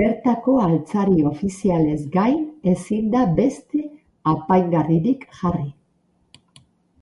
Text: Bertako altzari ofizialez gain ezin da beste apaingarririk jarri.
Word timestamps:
Bertako 0.00 0.54
altzari 0.66 1.18
ofizialez 1.32 1.98
gain 2.18 2.46
ezin 2.76 3.12
da 3.18 3.26
beste 3.42 3.84
apaingarririk 4.38 5.30
jarri. 5.44 5.72